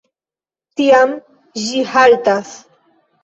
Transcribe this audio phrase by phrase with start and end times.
[0.79, 1.11] Tiam
[1.65, 2.55] ĝi haltas.